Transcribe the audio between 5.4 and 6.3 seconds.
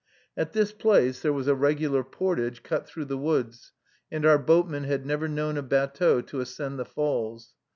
a batteau